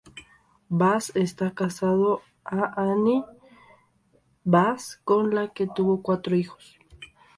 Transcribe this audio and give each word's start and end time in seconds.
Bass 0.79 1.11
está 1.13 1.51
casado 1.53 2.23
a 2.43 2.81
Anne 2.81 3.21
T. 3.23 3.51
Bass, 4.43 4.99
con 5.03 5.35
la 5.35 5.49
que 5.53 5.67
tuvo 5.67 6.01
cuatro 6.01 6.35
hijos. 6.35 6.79